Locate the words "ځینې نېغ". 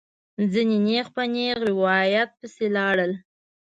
0.51-1.05